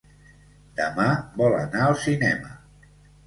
Demà 0.79 1.05
vol 1.41 1.53
anar 1.59 1.83
al 1.89 1.95
cinema. 2.05 2.57